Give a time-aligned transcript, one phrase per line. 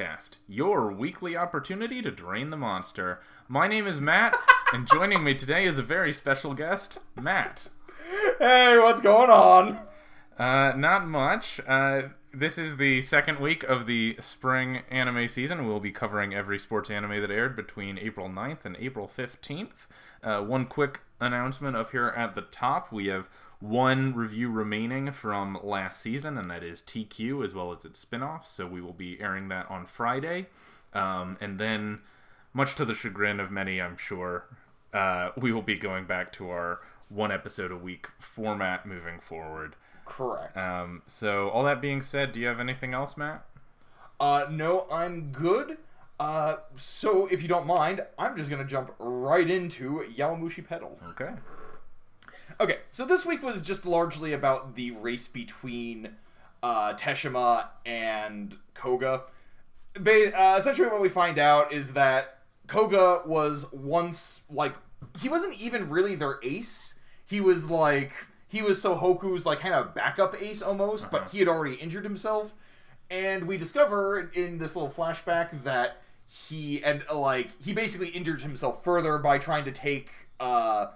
[0.00, 3.20] welcome to Koshian Cast, your weekly opportunity to drain the monster.
[3.48, 4.36] My name is Matt,
[4.72, 7.62] and joining me today is a very special guest, Matt.
[8.38, 9.78] Hey, what's going on?
[10.38, 11.60] Uh, not much.
[11.66, 15.66] Uh, this is the second week of the spring anime season.
[15.66, 19.86] We'll be covering every sports anime that aired between April 9th and April 15th.
[20.22, 22.90] Uh, one quick announcement up here at the top.
[22.90, 23.28] We have
[23.60, 28.22] one review remaining from last season, and that is TQ as well as its spin
[28.22, 28.50] offs.
[28.50, 30.46] So we will be airing that on Friday.
[30.92, 32.00] Um, and then,
[32.52, 34.46] much to the chagrin of many, I'm sure,
[34.92, 39.76] uh, we will be going back to our one episode a week format moving forward.
[40.04, 40.56] Correct.
[40.56, 43.44] Um, so, all that being said, do you have anything else, Matt?
[44.18, 45.78] Uh, no, I'm good.
[46.18, 51.00] Uh, so if you don't mind, I'm just gonna jump right into Yowamushi Pedal.
[51.10, 51.30] Okay.
[52.60, 56.10] Okay, so this week was just largely about the race between
[56.62, 59.22] uh, Teshima and Koga.
[59.94, 64.74] Ba- uh, essentially, what we find out is that Koga was once like
[65.18, 66.96] he wasn't even really their ace.
[67.24, 68.12] He was like
[68.46, 72.54] he was Sohoku's like kind of backup ace almost, but he had already injured himself.
[73.08, 78.84] And we discover in this little flashback that he and like he basically injured himself
[78.84, 80.88] further by trying to take uh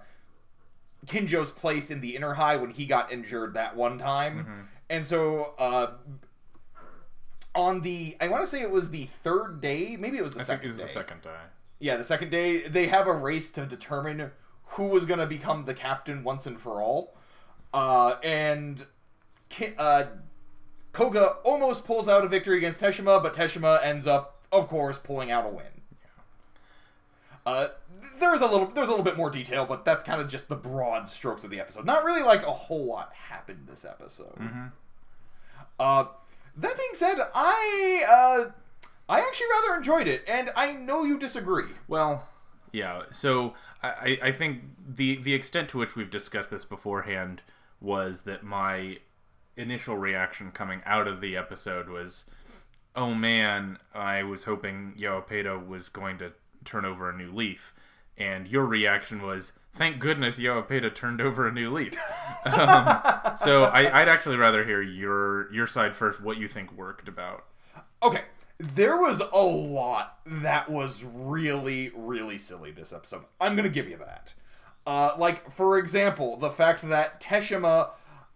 [1.05, 4.69] Kinjo's place in the interhigh when he got injured that one time.
[4.89, 5.93] And so uh
[7.53, 10.41] on the I want to say it was the third day, maybe it was the
[10.41, 10.83] I second think it was day.
[10.83, 11.29] the second day.
[11.79, 14.31] Yeah, the second day they have a race to determine
[14.69, 17.15] who was going to become the captain once and for all.
[17.73, 18.85] Uh and
[19.49, 20.05] Ki- uh
[20.91, 25.31] Koga almost pulls out a victory against Teshima, but Teshima ends up of course pulling
[25.31, 25.65] out a win.
[27.45, 27.67] Uh,
[28.19, 30.55] there's a little there's a little bit more detail, but that's kind of just the
[30.55, 31.85] broad strokes of the episode.
[31.85, 34.37] Not really like a whole lot happened this episode.
[35.79, 36.05] Uh,
[36.57, 38.51] that being said, I uh,
[39.07, 41.71] I actually rather enjoyed it, and I know you disagree.
[41.87, 42.27] Well,
[42.71, 43.03] yeah.
[43.11, 47.41] So I, I think the the extent to which we've discussed this beforehand
[47.81, 48.97] was that my
[49.57, 52.25] initial reaction coming out of the episode was,
[52.95, 56.33] "Oh man, I was hoping Yowapeda was going to
[56.63, 57.73] turn over a new leaf,"
[58.17, 61.93] and your reaction was, "Thank goodness Yowapeda turned over a new leaf."
[62.45, 66.21] um, so I, I'd actually rather hear your your side first.
[66.21, 67.45] What you think worked about?
[68.01, 68.23] Okay,
[68.57, 73.23] there was a lot that was really really silly this episode.
[73.39, 74.33] I'm gonna give you that.
[74.85, 77.89] Uh, like for example, the fact that Teshima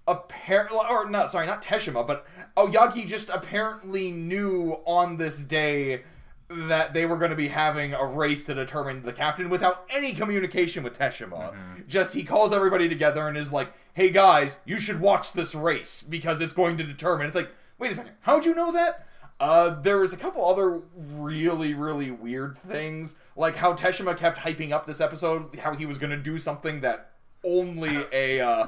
[0.09, 2.25] apparently, or not, sorry, not Teshima, but
[2.57, 6.03] Aoyagi just apparently knew on this day
[6.49, 10.13] that they were going to be having a race to determine the captain without any
[10.13, 11.53] communication with Teshima.
[11.87, 16.01] Just he calls everybody together and is like, "Hey guys, you should watch this race
[16.01, 19.05] because it's going to determine." It's like, wait a second, how'd you know that?
[19.39, 24.71] Uh, there was a couple other really, really weird things, like how Teshima kept hyping
[24.71, 27.11] up this episode, how he was going to do something that
[27.45, 28.67] only a uh,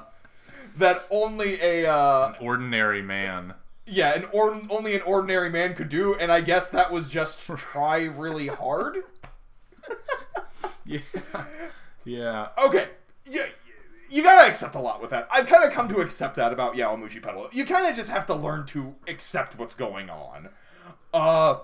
[0.78, 3.53] that only a uh, An Ordinary man.
[3.86, 7.42] Yeah, an or- only an ordinary man could do, and I guess that was just
[7.58, 9.00] try really hard.
[10.86, 11.00] Yeah.
[12.03, 12.47] Yeah.
[12.58, 12.90] Okay,
[13.25, 13.46] yeah,
[14.09, 15.28] you gotta accept a lot with that.
[15.31, 17.47] I've kind of come to accept that about Yowamushi Pedal.
[17.52, 20.50] You kind of just have to learn to accept what's going on.
[21.14, 21.59] Uh,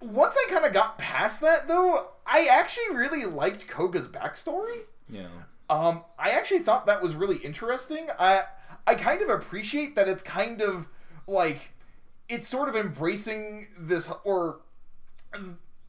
[0.00, 4.80] once I kind of got past that, though, I actually really liked Koga's backstory.
[5.10, 5.26] Yeah.
[5.68, 8.08] Um, I actually thought that was really interesting.
[8.18, 8.44] I
[8.86, 10.88] I kind of appreciate that it's kind of
[11.26, 11.72] like
[12.28, 14.60] it's sort of embracing this or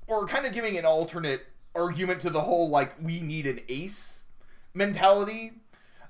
[0.07, 1.45] or kind of giving an alternate
[1.75, 4.23] argument to the whole like we need an ace
[4.73, 5.53] mentality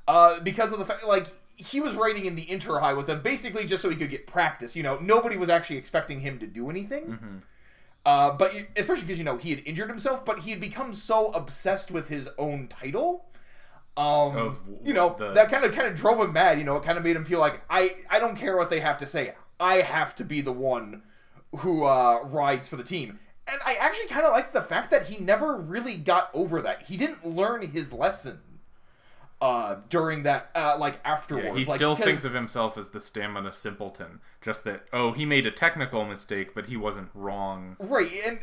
[0.08, 3.66] uh, because of the fact like he was writing in the interhigh with them basically
[3.66, 4.76] just so he could get practice.
[4.76, 7.18] You know, nobody was actually expecting him to do anything.
[8.06, 11.32] Uh, but especially because you know he had injured himself, but he had become so
[11.34, 13.26] obsessed with his own title.
[13.98, 16.60] Um, Of you know the- that kind of kind of drove him mad.
[16.60, 18.80] You know, it kind of made him feel like I I don't care what they
[18.80, 19.34] have to say.
[19.60, 21.02] I have to be the one
[21.60, 23.20] who uh, rides for the team.
[23.48, 26.84] And I actually kind of like the fact that he never really got over that.
[26.84, 28.40] He didn't learn his lesson
[29.40, 31.46] uh, during that, uh, like afterwards.
[31.48, 34.20] Yeah, he like, still because- thinks of himself as the stamina simpleton.
[34.42, 37.78] Just that, oh, he made a technical mistake, but he wasn't wrong.
[37.80, 38.40] Right, and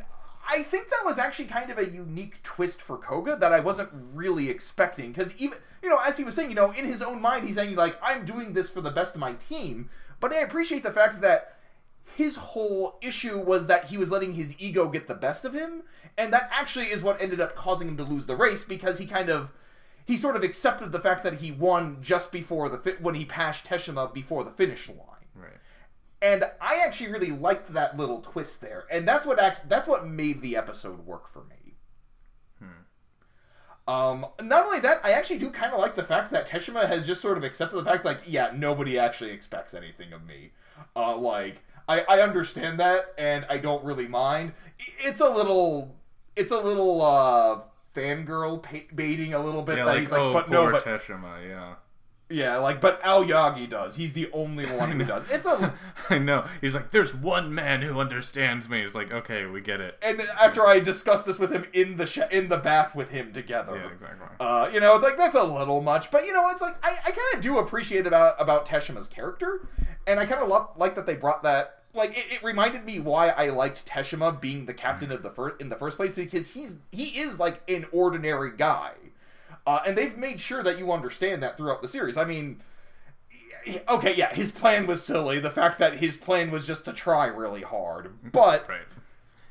[0.48, 3.90] I think that was actually kind of a unique twist for Koga that I wasn't
[4.12, 5.12] really expecting.
[5.12, 7.56] Because even, you know, as he was saying, you know, in his own mind, he's
[7.56, 9.90] saying, like, I'm doing this for the best of my team.
[10.20, 11.58] But I appreciate the fact that
[12.16, 15.82] his whole issue was that he was letting his ego get the best of him.
[16.18, 19.06] And that actually is what ended up causing him to lose the race because he
[19.06, 19.50] kind of.
[20.06, 23.24] He sort of accepted the fact that he won just before the fi- when he
[23.24, 24.98] passed Teshima before the finish line.
[25.34, 25.56] Right.
[26.24, 30.06] And I actually really liked that little twist there, and that's what act- that's what
[30.08, 31.54] made the episode work for me.
[33.86, 37.06] Um, not only that, I actually do kind of like the fact that Teshima has
[37.06, 40.52] just sort of accepted the fact, like, yeah, nobody actually expects anything of me.
[40.96, 44.52] Uh, like, I, I understand that, and I don't really mind.
[45.00, 45.94] It's a little,
[46.34, 47.60] it's a little, uh,
[47.94, 50.72] fangirl pa- baiting a little bit Yeah, that like, he's like, oh, but poor no,
[50.72, 51.74] but Teshima, yeah.
[52.34, 53.96] Yeah, like, but Aoyagi does.
[53.96, 55.22] He's the only one who does.
[55.30, 55.72] It's a,
[56.10, 56.46] I know.
[56.60, 58.82] He's like, there's one man who understands me.
[58.82, 59.96] It's like, okay, we get it.
[60.02, 63.32] and after I discussed this with him in the sh- in the bath with him
[63.32, 64.26] together, Yeah, exactly.
[64.40, 66.90] Uh, you know, it's like that's a little much, but you know, it's like I,
[66.92, 69.68] I kind of do appreciate about about Teshima's character,
[70.06, 71.80] and I kind of lo- like that they brought that.
[71.96, 75.60] Like it, it reminded me why I liked Teshima being the captain of the first
[75.60, 78.90] in the first place because he's he is like an ordinary guy,
[79.66, 82.16] uh, and they've made sure that you understand that throughout the series.
[82.16, 82.60] I mean.
[83.88, 85.40] Okay, yeah, his plan was silly.
[85.40, 88.82] The fact that his plan was just to try really hard, but Right.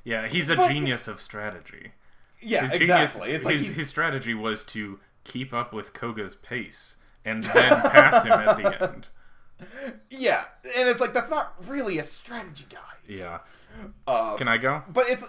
[0.03, 1.93] Yeah, he's a But- genius of strategy.
[2.39, 3.21] yeah, His exactly.
[3.31, 7.81] Genius, it's like his, his strategy was to keep up with Koga's pace and then
[7.81, 9.07] pass him at the end.
[10.11, 10.43] yeah,
[10.77, 12.81] and it's like that's not really a strategy, guys.
[13.07, 13.39] Yeah.
[14.05, 14.83] Uh, Can I go?
[14.89, 15.27] But it's.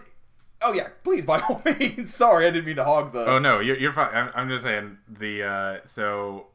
[0.65, 2.15] Oh yeah, please by all means.
[2.15, 3.27] Sorry, I didn't mean to hog the.
[3.27, 4.15] Oh no, you're, you're fine.
[4.15, 6.47] I'm, I'm just saying the uh, so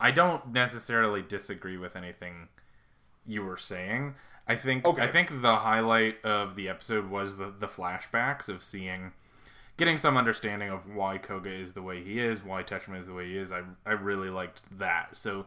[0.00, 2.48] I don't necessarily disagree with anything
[3.26, 4.14] you were saying.
[4.46, 5.02] I think Okay.
[5.02, 9.12] I think the highlight of the episode was the the flashbacks of seeing
[9.76, 13.14] getting some understanding of why Koga is the way he is, why Teshima is the
[13.14, 13.52] way he is.
[13.52, 15.16] I I really liked that.
[15.16, 15.46] So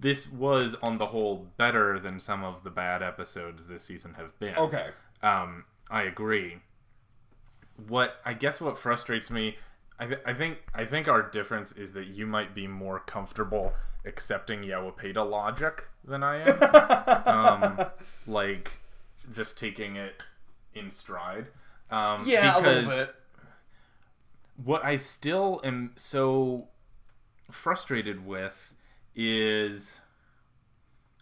[0.00, 4.38] this was on the whole better than some of the bad episodes this season have
[4.38, 4.56] been.
[4.56, 4.88] Okay.
[5.22, 6.58] Um, I agree.
[7.88, 9.56] What I guess what frustrates me,
[9.98, 13.72] I, th- I think I think our difference is that you might be more comfortable
[14.04, 17.78] accepting Yowapeda logic than I am.
[17.80, 17.86] um,
[18.26, 18.72] like
[19.32, 20.22] just taking it
[20.74, 21.46] in stride.
[21.90, 23.14] Um, Yeah, a little bit.
[24.64, 26.68] what I still am so
[27.50, 28.72] frustrated with
[29.14, 30.00] is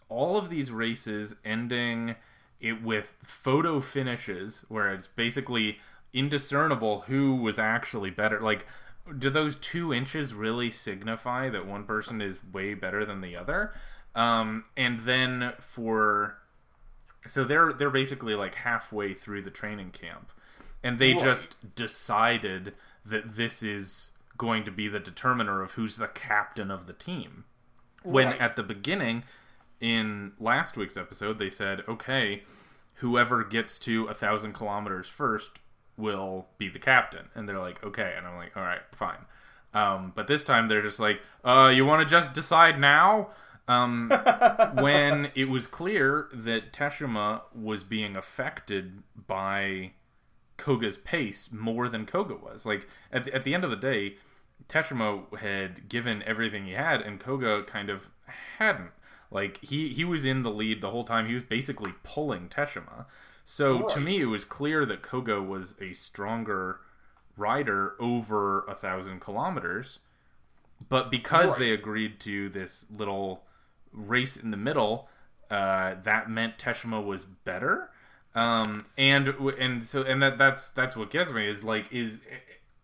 [0.09, 2.15] all of these races ending
[2.59, 5.77] it with photo finishes where it's basically
[6.13, 8.39] indiscernible who was actually better.
[8.39, 8.65] Like,
[9.17, 13.73] do those two inches really signify that one person is way better than the other?
[14.15, 16.37] Um, and then for
[17.27, 20.31] so they're they're basically like halfway through the training camp,
[20.83, 22.73] and they just decided
[23.05, 27.45] that this is going to be the determiner of who's the captain of the team.
[28.03, 28.39] When Right.
[28.41, 29.23] at the beginning
[29.81, 32.43] in last week's episode they said, okay,
[32.95, 35.59] whoever gets to a thousand kilometers first
[35.99, 39.25] will be the captain, and they're like, okay, and I'm like, all right, fine.
[39.73, 43.29] Um, but this time they're just like, uh, you want to just decide now?
[43.67, 44.11] Um,
[44.79, 49.91] when it was clear that Teshima was being affected by
[50.57, 52.65] Koga's pace more than Koga was.
[52.65, 54.15] Like at the, at the end of the day,
[54.67, 58.09] Teshima had given everything he had, and Koga kind of
[58.57, 58.91] hadn't.
[59.31, 61.27] Like he he was in the lead the whole time.
[61.27, 63.05] He was basically pulling Teshima.
[63.51, 66.81] So to me, it was clear that Koga was a stronger
[67.35, 69.97] rider over a thousand kilometers.
[70.87, 71.59] But because Right.
[71.59, 73.43] they agreed to this little
[73.91, 75.09] race in the middle,
[75.49, 77.89] uh, that meant Teshima was better.
[78.35, 82.19] Um, and and so and that that's that's what gets me is like is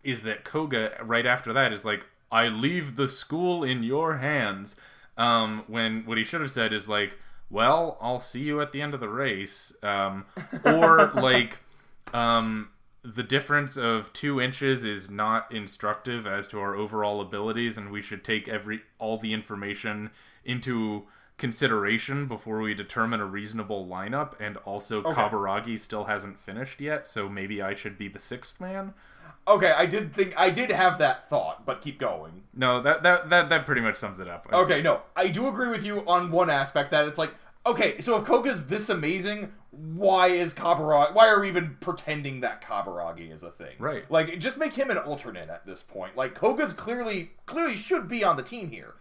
[0.02, 4.74] is that Koga right after that is like I leave the school in your hands.
[5.16, 7.16] Um, when what he should have said is like,
[7.50, 9.72] well, I'll see you at the end of the race.
[9.82, 10.26] Um,
[10.64, 11.58] or like,
[12.12, 12.70] um,
[13.02, 18.02] the difference of two inches is not instructive as to our overall abilities, and we
[18.02, 20.10] should take every all the information
[20.44, 21.04] into
[21.38, 24.32] consideration before we determine a reasonable lineup.
[24.40, 28.94] And also, Kaburagi still hasn't finished yet, so maybe I should be the sixth man.
[29.48, 32.42] Okay, I did think I did have that thought, but keep going.
[32.52, 34.46] No, that that that, that pretty much sums it up.
[34.52, 37.32] Okay, no, I do agree with you on one aspect that it's like,
[37.64, 41.14] okay, so if Koga's this amazing, why is Kaburagi?
[41.14, 43.74] Why are we even pretending that Kaburagi is a thing?
[43.78, 44.10] Right.
[44.10, 46.16] Like, just make him an alternate at this point.
[46.16, 48.94] Like, Koga's clearly clearly should be on the team here,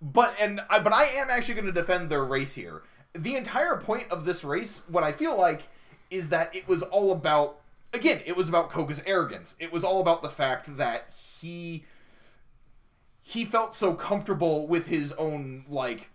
[0.00, 2.82] but and I, but I am actually going to defend their race here.
[3.12, 5.68] The entire point of this race, what I feel like,
[6.10, 7.58] is that it was all about.
[7.94, 9.54] Again, it was about Koga's arrogance.
[9.58, 11.84] It was all about the fact that he
[13.22, 16.10] he felt so comfortable with his own like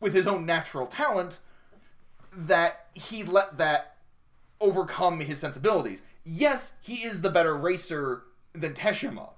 [0.00, 1.38] with his own natural talent
[2.32, 3.96] that he let that
[4.60, 6.02] overcome his sensibilities.
[6.24, 9.30] Yes, he is the better racer than Teshima.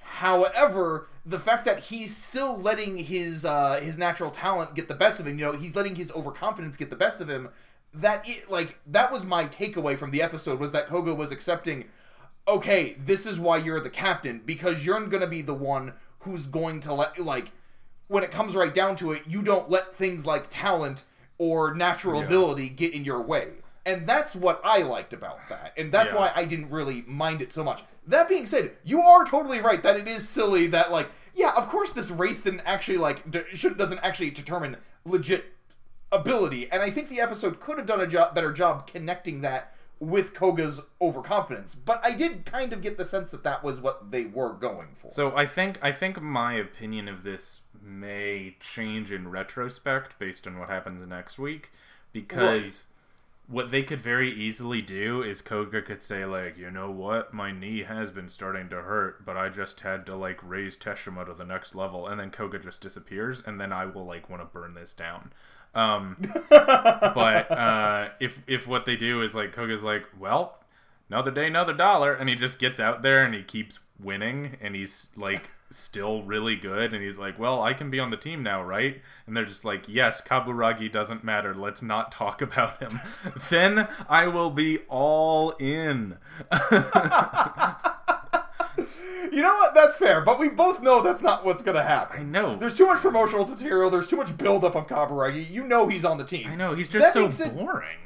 [0.00, 5.20] However, the fact that he's still letting his uh, his natural talent get the best
[5.20, 7.48] of him, you know, he's letting his overconfidence get the best of him,
[7.94, 11.84] that it, like that was my takeaway from the episode was that Koga was accepting
[12.48, 16.46] okay, this is why you're the captain because you're going to be the one who's
[16.46, 17.52] going to let like
[18.08, 21.04] when it comes right down to it, you don't let things like talent
[21.38, 22.26] or natural Yeah.
[22.26, 23.48] ability get in your way.
[23.86, 25.72] And that's what I liked about that.
[25.76, 26.18] And that's Yeah.
[26.18, 27.84] why I didn't really mind it so much.
[28.06, 31.68] That being said, you are totally right that it is silly that like yeah, of
[31.68, 33.22] course this race didn't actually like
[33.54, 35.44] should doesn't actually determine legit
[36.12, 36.70] ability.
[36.70, 40.34] And I think the episode could have done a jo- better job connecting that with
[40.34, 41.74] Koga's overconfidence.
[41.74, 44.88] But I did kind of get the sense that that was what they were going
[45.00, 45.10] for.
[45.10, 50.58] So I think I think my opinion of this may change in retrospect based on
[50.58, 51.70] what happens next week
[52.12, 52.84] because
[53.48, 53.54] Right.
[53.54, 57.50] what they could very easily do is Koga could say like, you know what, my
[57.52, 61.34] knee has been starting to hurt, but I just had to like raise Teshima to
[61.34, 64.46] the next level, and then Koga just disappears, and then I will like want to
[64.46, 65.32] burn this down.
[65.74, 66.16] Um,
[66.48, 70.58] but uh, if if what they do is like Koga's like, well,
[71.08, 74.74] another day, another dollar, and he just gets out there and he keeps winning, and
[74.74, 78.42] he's like still really good, and he's like, well, I can be on the team
[78.42, 79.00] now, right?
[79.26, 81.54] And they're just like, yes, Kaburagi doesn't matter.
[81.54, 83.00] Let's not talk about him.
[83.50, 86.18] then I will be all in.
[89.30, 89.74] You know what?
[89.74, 92.20] That's fair, but we both know that's not what's going to happen.
[92.20, 92.56] I know.
[92.56, 93.88] There's too much promotional material.
[93.90, 95.48] There's too much buildup of Kaburagi.
[95.48, 96.48] You know he's on the team.
[96.50, 97.98] I know he's That just so being said- boring.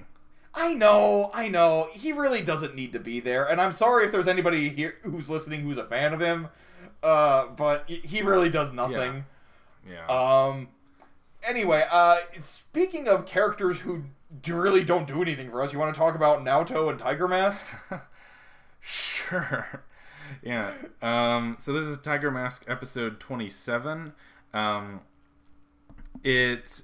[0.59, 1.89] I know, I know.
[1.93, 5.29] He really doesn't need to be there, and I'm sorry if there's anybody here who's
[5.29, 6.49] listening who's a fan of him.
[7.03, 9.27] Uh, but he- really does nothing.
[9.87, 10.07] Yeah.
[10.09, 10.69] Um.
[11.45, 14.05] Anyway, uh, speaking of characters who
[14.49, 17.67] really don't do anything for us, you want to talk about Naoto and Tiger Mask?
[18.81, 19.83] Sure.
[20.43, 20.73] Yeah.
[21.03, 24.13] Um, so this is Tiger Mask episode 27.
[24.55, 25.01] Um,
[26.23, 26.83] it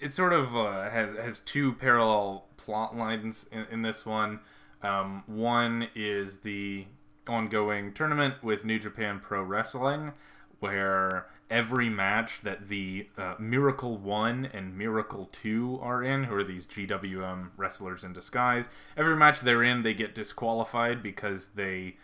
[0.00, 4.40] it sort of uh, has has two parallel plot lines in, in this one.
[4.82, 6.86] Um, one is the
[7.26, 10.12] ongoing tournament with New Japan Pro Wrestling,
[10.58, 16.44] where every match that the uh, Miracle One and Miracle Two are in, who are
[16.44, 21.96] these GWM wrestlers in disguise, every match they're in, they get disqualified because they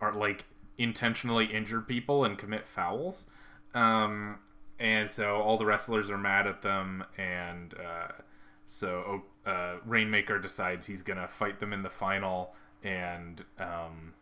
[0.00, 0.44] are like
[0.78, 3.26] intentionally injure people and commit fouls.
[3.74, 4.38] Um,
[4.78, 8.12] and so all the wrestlers are mad at them, and uh,
[8.66, 14.14] so uh, Rainmaker decides he's gonna fight them in the final, and um,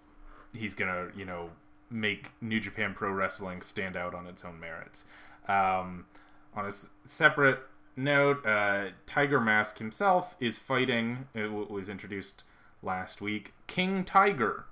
[0.56, 1.50] he's gonna you know
[1.90, 5.04] make New Japan Pro Wrestling stand out on its own merits.
[5.46, 6.06] Um,
[6.54, 7.60] on a s- separate
[7.94, 11.28] note, uh, Tiger Mask himself is fighting.
[11.34, 12.42] It w- was introduced
[12.82, 13.52] last week.
[13.66, 14.64] King Tiger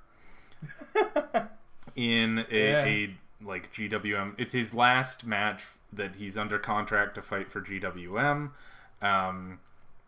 [1.96, 2.84] in a, Yeah.
[2.84, 4.34] a like GWM.
[4.38, 8.50] It's his last match that he's under contract to fight for GWM.
[9.02, 9.58] Um,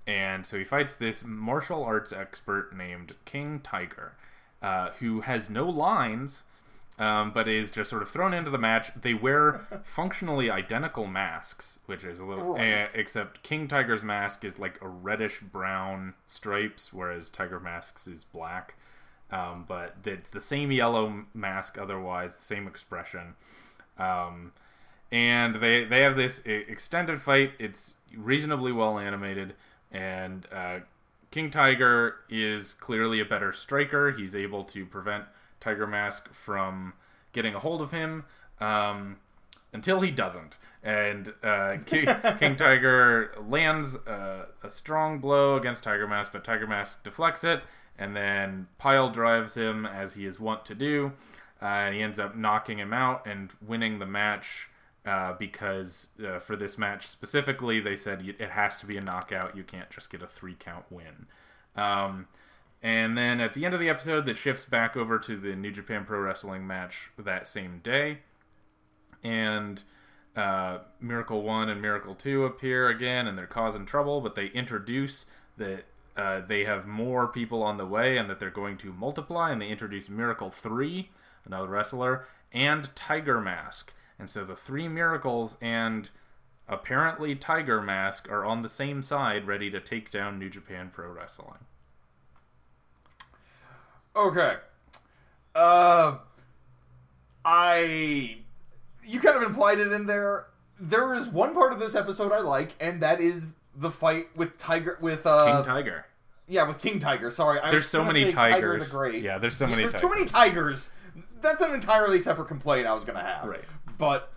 [0.06, 4.12] and so he fights this martial arts expert named King Tiger,
[4.62, 6.44] uh, who has no lines,
[6.98, 8.90] um, but is just sort of thrown into the match.
[9.00, 12.84] They wear functionally identical masks, which is a little, Right.
[12.84, 18.24] uh, except King Tiger's mask is like a reddish brown stripes, whereas Tiger Mask's is
[18.24, 18.74] black.
[19.30, 23.34] Um, but it's the same yellow mask, otherwise the same expression.
[23.98, 24.52] Um,
[25.10, 27.52] and they they have this extended fight.
[27.58, 29.54] It's reasonably well animated,
[29.90, 30.80] and uh,
[31.30, 34.12] King Tiger is clearly a better striker.
[34.12, 35.24] He's able to prevent
[35.60, 36.94] Tiger Mask from
[37.32, 38.24] getting a hold of him
[38.60, 39.16] um,
[39.72, 40.56] until he doesn't.
[40.82, 46.66] And uh, King, King Tiger lands uh, a strong blow against Tiger Mask, but Tiger
[46.66, 47.62] Mask deflects it,
[47.98, 51.12] and then Pile drives him as he is wont to do.
[51.60, 54.68] Uh, and he ends up knocking him out and winning the match
[55.06, 59.56] uh, because uh, for this match specifically, they said it has to be a knockout.
[59.56, 61.26] You can't just get a three count win.
[61.74, 62.26] Um,
[62.82, 65.70] and then at the end of the episode, that shifts back over to the New
[65.70, 68.18] Japan Pro Wrestling match that same day.
[69.24, 69.82] And
[70.36, 75.26] uh, Miracle 1 and Miracle 2 appear again, and they're causing trouble, but they introduce
[75.56, 75.84] that
[76.16, 79.60] uh, they have more people on the way and that they're going to multiply, and
[79.60, 81.10] they introduce Miracle 3,
[81.44, 83.92] another wrestler, and Tiger Mask.
[84.18, 86.08] And so the three miracles and
[86.68, 91.10] apparently Tiger Mask are on the same side, ready to take down New Japan Pro
[91.10, 91.58] Wrestling.
[94.14, 94.54] Okay.
[95.54, 96.16] Uh,
[97.44, 98.38] I.
[99.04, 100.46] You kind of implied it in there.
[100.80, 104.56] There is one part of this episode I like, and that is the fight with
[104.58, 106.06] Tiger with uh King Tiger.
[106.48, 107.30] yeah with King Tiger.
[107.30, 108.88] Sorry, I There's so many say Tiger tigers.
[108.90, 109.22] the Great.
[109.22, 110.08] Yeah, there's so many There's tigers.
[110.10, 110.90] too many tigers.
[111.40, 113.46] That's an entirely separate complaint I was gonna have.
[113.46, 113.64] Right.
[113.98, 114.32] But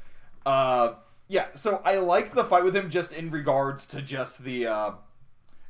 [0.45, 0.93] uh,
[1.27, 1.47] yeah.
[1.53, 4.91] So I like the fight with him just in regards to just the uh,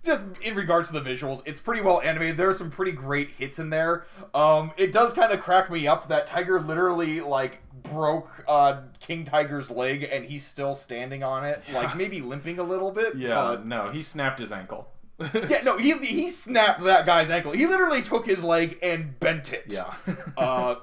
[0.03, 2.37] just in regards to the visuals, it's pretty well animated.
[2.37, 4.05] There are some pretty great hits in there.
[4.33, 9.25] Um, it does kind of crack me up that Tiger literally like broke uh, King
[9.25, 13.15] Tiger's leg and he's still standing on it, like maybe limping a little bit.
[13.15, 14.87] Yeah, but- no, he snapped his ankle.
[15.49, 17.51] yeah, no, he he snapped that guy's ankle.
[17.51, 19.65] He literally took his leg and bent it.
[19.67, 19.93] Yeah.
[20.37, 20.75] uh,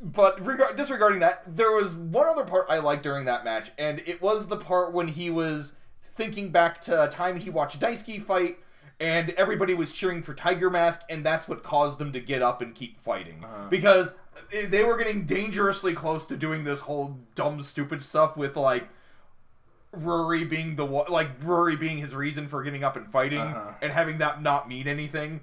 [0.00, 4.02] but regard, disregarding that, there was one other part I liked during that match, and
[4.06, 5.74] it was the part when he was
[6.14, 8.58] thinking back to a time he watched Daisuke fight,
[9.00, 12.62] and everybody was cheering for Tiger Mask, and that's what caused them to get up
[12.62, 14.14] and keep fighting because
[14.68, 18.88] they were getting dangerously close to doing this whole dumb, stupid stuff with like.
[19.96, 23.74] Ruri being the like Ruri being his reason for getting up and fighting, Uh-huh.
[23.80, 25.40] and having that not mean anything.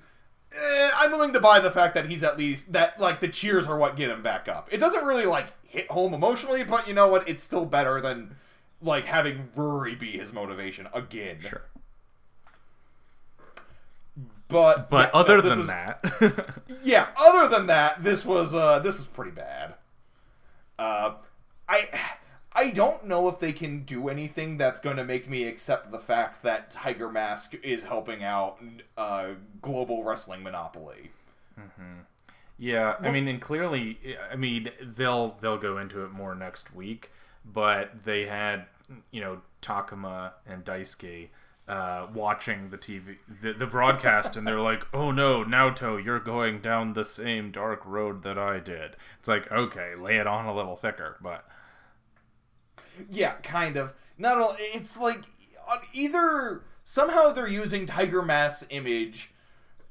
[0.54, 3.66] Eh, I'm willing to buy the fact that he's at least that like the cheers
[3.68, 4.68] are what get him back up.
[4.70, 7.30] It doesn't really like hit home emotionally, but you know what?
[7.30, 8.36] It's still better than
[8.82, 11.38] like having Ruri be his motivation again.
[11.42, 11.64] Sure.
[14.48, 16.04] But But yeah, other no, than was- that,
[16.84, 19.76] yeah, other than that, this was uh this was pretty bad.
[20.78, 21.14] Uh,
[21.70, 21.88] I
[22.54, 26.00] I don't know if they can do anything that's going to make me accept the
[26.00, 28.58] fact that Tiger Mask is helping out
[28.98, 29.28] uh,
[29.62, 31.12] global wrestling monopoly.
[32.58, 37.10] yeah, I mean, and clearly, I mean, they'll they'll go into it more next week,
[37.46, 38.66] but they had
[39.12, 41.30] you know Takuma and Daisuke
[41.68, 46.60] uh, watching the TV, the, the broadcast, and they're like, "Oh no, Naoto, you're going
[46.60, 50.54] down the same dark road that I did." It's like, okay, lay it on a
[50.56, 51.46] little thicker, but
[53.10, 53.94] Yeah, kind of.
[54.18, 54.56] Not all.
[54.60, 55.20] It's like
[55.70, 59.32] on either somehow they're using Tiger Mask's image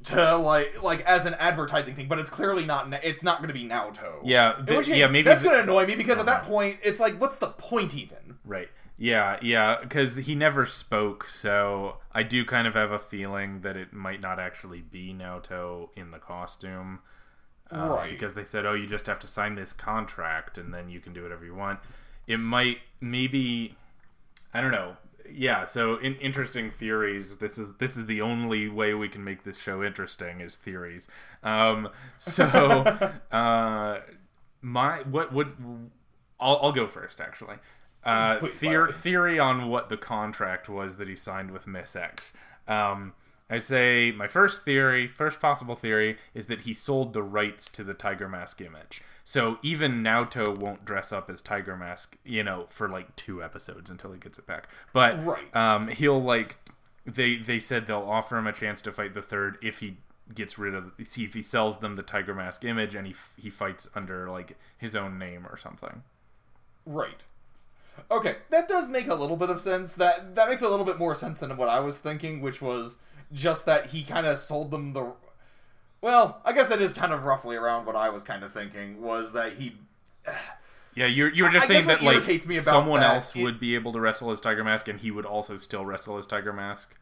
[0.05, 2.93] to like like as an advertising thing, but it's clearly not.
[3.03, 4.21] It's not going to be Naoto.
[4.25, 7.01] yeah, is- yeah, maybe that's th- going to annoy me because at that point it's
[7.01, 8.39] like, what's the point even?
[8.45, 8.69] Right.
[9.03, 13.75] Yeah, yeah, because he never spoke, so I do kind of have a feeling that
[13.75, 16.99] it might not actually be Naoto in the costume.
[17.73, 18.11] Uh, Right.
[18.11, 21.15] Because they said, oh, you just have to sign this contract and then you can
[21.15, 21.81] do whatever you want.
[22.27, 23.75] It might, maybe,
[24.53, 24.99] I don't know.
[25.33, 27.37] Yeah, so in interesting theories.
[27.37, 31.07] This is this is the only way we can make this show interesting is theories.
[31.43, 32.45] Um, so,
[33.33, 34.01] uh,
[34.61, 35.55] my what would
[36.41, 37.57] I'll, I'll go first actually.
[38.05, 42.33] Uh, theor- theory on what the contract was that he signed with Miss X.
[42.67, 43.13] Um,
[43.51, 47.83] I'd say my first theory, first possible theory, is that he sold the rights to
[47.85, 49.03] the Tiger Mask image.
[49.25, 53.91] So even Naoto won't dress up as Tiger Mask, you know, for like two episodes
[53.91, 54.69] until he gets it back.
[54.93, 55.55] But Right.
[55.55, 56.57] um, he'll like
[57.05, 59.97] they they said they'll offer him a chance to fight the third if he
[60.33, 63.51] gets rid of see if he sells them the Tiger Mask image and he he
[63.51, 66.03] fights under like his own name or something.
[66.87, 67.25] Right.
[68.11, 69.95] Okay, that does make a little bit of sense.
[69.95, 72.99] That that makes a little bit more sense than what I was thinking, which was
[73.33, 75.13] just that he kind of sold them the.
[76.03, 79.03] Well, I guess that is kind of roughly around what I was kind of thinking.
[79.03, 79.77] Was that he?
[80.97, 83.43] Yeah, you you were just I saying that like me about someone that else it-
[83.45, 86.27] would be able to wrestle as Tiger Mask and he would also still wrestle as
[86.27, 86.93] Tiger Mask.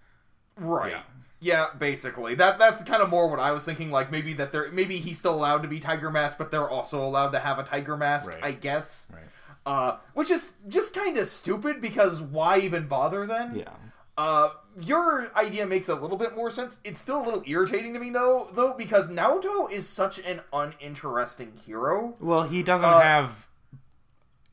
[0.57, 0.93] Right.
[0.93, 1.03] Yeah.
[1.41, 1.67] Yeah.
[1.79, 2.35] basically.
[2.35, 3.91] That that's kind of more what I was thinking.
[3.91, 7.03] Like maybe that they're maybe he's still allowed to be Tiger Mask, but they're also
[7.03, 8.29] allowed to have a Tiger Mask.
[8.29, 8.39] Right.
[8.43, 9.07] I guess.
[9.11, 9.23] Right.
[9.69, 13.55] Uh, which is just kind of stupid because why even bother then?
[13.55, 13.75] Yeah.
[14.17, 14.49] Uh,
[14.81, 16.79] your idea makes a little bit more sense.
[16.85, 21.53] It's still a little irritating to me, though, though because Naoto is such an uninteresting
[21.67, 22.17] hero.
[22.19, 23.49] Well, he doesn't Uh, have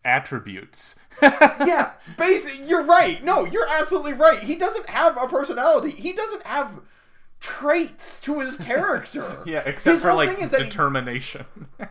[0.04, 0.96] attributes.
[1.22, 2.68] yeah, basic.
[2.70, 3.24] You're right.
[3.24, 4.40] No, you're absolutely right.
[4.40, 5.92] He doesn't have a personality.
[5.92, 6.82] He doesn't have
[7.40, 9.44] traits to his character.
[9.46, 11.46] yeah, except His for like thing is that he's- determination.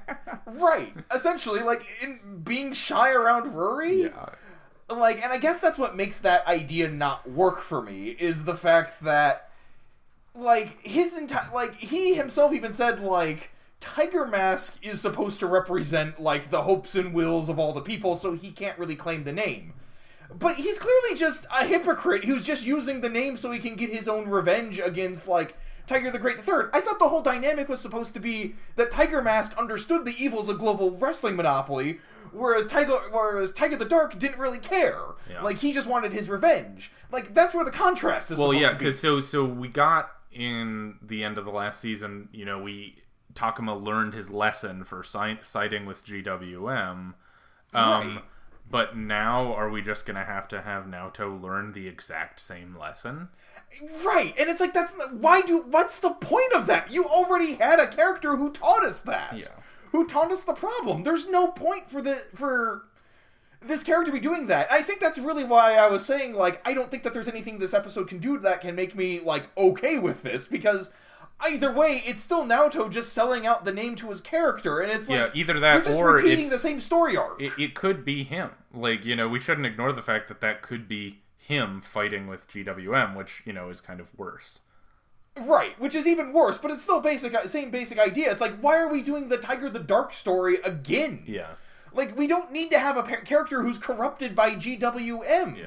[0.46, 0.92] right.
[1.14, 4.11] Essentially, like in being shy around Ruri.
[4.11, 4.94] yeah.
[4.94, 8.54] like and i guess that's what makes that idea not work for me is the
[8.54, 9.48] fact that
[10.35, 16.20] like his entire like he himself even said like tiger mask is supposed to represent
[16.20, 19.33] like the hopes and wills of all the people so he can't really claim the
[19.33, 19.72] name
[20.32, 23.90] but he's clearly just a hypocrite who's just using the name so he can get
[23.90, 25.56] his own revenge against like
[25.87, 26.70] Tiger the Great Third.
[26.72, 30.48] I thought the whole dynamic was supposed to be that Tiger Mask understood the evils
[30.48, 31.98] of global wrestling monopoly,
[32.32, 35.00] whereas Tiger whereas Tiger the Dark didn't really care.
[35.28, 35.42] Yeah.
[35.42, 36.90] Like he just wanted his revenge.
[37.12, 38.38] Like that's where the contrast is.
[38.38, 38.78] Well, yeah, be.
[38.78, 42.28] because so so we got in the end of the last season.
[42.32, 42.96] You know, we
[43.34, 46.56] Takuma learned his lesson for si- siding with GWM.
[46.58, 47.14] Um,
[47.74, 48.22] Right.
[48.74, 53.28] But now, are we just gonna have to have Naoto learn the exact same lesson?
[54.04, 56.90] right, and it's like that's why do what's the point of that?
[56.90, 59.38] You already had a character who taught us that.
[59.38, 59.46] Yeah.
[59.92, 61.04] Who taught us the problem?
[61.04, 62.87] There's no point for the for
[63.62, 64.66] this character to be doing that.
[64.72, 67.60] I think that's really why I was saying like I don't think that there's anything
[67.60, 70.90] this episode can do that can make me like okay with this because
[71.44, 75.09] either way it's still Naoto just selling out the name to his character and it's
[75.09, 77.40] like Yeah, either that just or repeating the same story arc.
[77.40, 78.50] it, it could be him.
[78.72, 82.48] Like, you know, we shouldn't ignore the fact that that could be him fighting with
[82.48, 84.61] GWM, which, you know, is kind of worse.
[85.40, 88.30] Right, which is even worse, but it's still basic same basic idea.
[88.30, 91.24] It's like why are we doing the Tiger the Dark story again?
[91.26, 91.48] Yeah.
[91.92, 95.57] Like we don't need to have a par- character who's corrupted by GWM.
[95.59, 95.66] Yeah.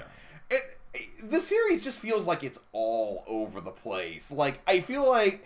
[0.49, 4.31] It, it- the series just feels like it's all over the place.
[4.31, 5.45] Like I feel like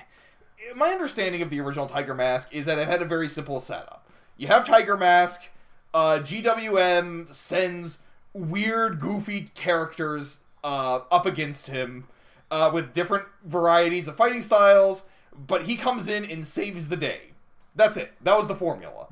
[0.76, 4.08] my understanding of the original Tiger Mask is that it had a very simple setup.
[4.38, 5.50] You have Tiger Mask,
[5.93, 8.00] uh, GWM sends
[8.34, 12.08] weird, goofy characters uh, up against him
[12.50, 15.04] uh, with different varieties of fighting styles,
[15.36, 17.32] but he comes in and saves the day.
[17.76, 18.13] That's it.
[18.21, 19.08] That was the formula.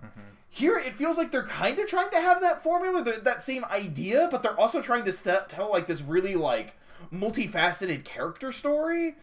[0.52, 3.64] Here, it feels like they're kind of trying to have that formula, th- that same
[3.66, 6.74] idea, but they're also trying to st- tell like this really like
[7.14, 9.16] multifaceted character story.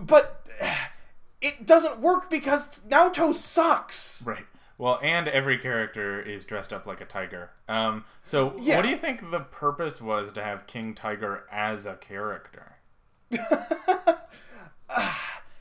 [0.00, 0.48] But
[1.40, 4.22] it doesn't work because Naoto sucks.
[4.24, 4.46] Right.
[4.78, 7.50] Well, and every character is dressed up like a tiger.
[7.68, 8.76] Um, so, Yeah.
[8.76, 12.76] what do you think the purpose was to have King Tiger as a character?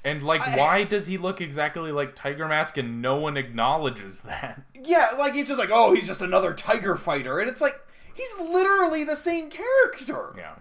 [0.03, 4.61] and like, why does he look exactly like Tiger Mask, and no one acknowledges that?
[4.81, 7.79] Yeah, like he's just like, oh, he's just another tiger fighter, and it's like
[8.15, 10.33] he's literally the same character.
[10.37, 10.55] Yeah.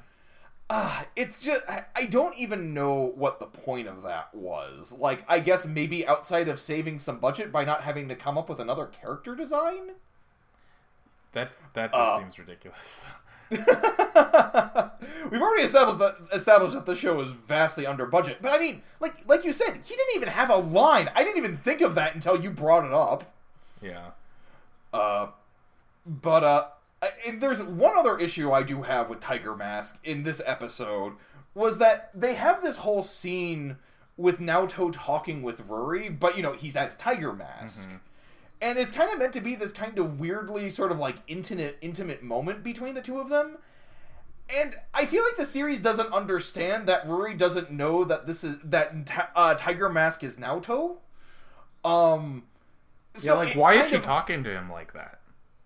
[0.70, 4.92] Ah, it's just I, I don't even know what the point of that was.
[4.92, 8.48] Like, I guess maybe outside of saving some budget by not having to come up
[8.50, 9.92] with another character design.
[11.32, 12.18] That that just Uh.
[12.18, 13.02] seems ridiculous.
[13.50, 13.62] We've
[15.42, 19.14] already established that established that the show is vastly under budget, but I mean, like
[19.26, 21.08] like you said, he didn't even have a line.
[21.14, 23.32] I didn't even think of that until you brought it up.
[23.80, 24.10] yeah.
[24.92, 25.28] Uh,
[26.06, 26.66] but uh,
[27.02, 31.14] I- there's one other issue I do have with Tiger Mask in this episode
[31.54, 33.76] was that they have this whole scene
[34.16, 37.88] with Naoto talking with Ruri, but you know he's as Tiger Mask,
[38.60, 41.78] and it's kind of meant to be this kind of weirdly sort of like intimate
[41.80, 43.58] intimate moment between the two of them.
[44.50, 48.56] And I feel like the series doesn't understand that Ruri doesn't know that this is
[48.64, 50.96] that uh, Tiger Mask is Naoto.
[51.84, 52.44] Um,
[53.14, 55.17] Yeah, so like why is she of- talking to him like that?